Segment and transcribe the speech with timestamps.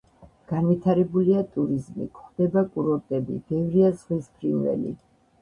[0.51, 4.99] განვითარებულია ტურიზმი, გვხვდება კურორტები, ბევრია ზღვის ფრინველი.